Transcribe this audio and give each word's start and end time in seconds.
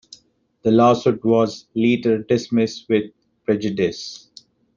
The 0.63 0.71
lawsuit 0.71 1.23
was 1.23 1.67
later 1.75 2.23
dismissed 2.23 2.89
with 2.89 3.11
prejudice. 3.45 4.31